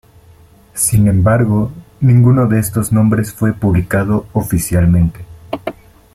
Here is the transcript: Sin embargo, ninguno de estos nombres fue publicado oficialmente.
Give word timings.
Sin 0.73 1.07
embargo, 1.07 1.71
ninguno 1.99 2.47
de 2.47 2.57
estos 2.57 2.91
nombres 2.91 3.31
fue 3.33 3.53
publicado 3.53 4.25
oficialmente. 4.33 5.19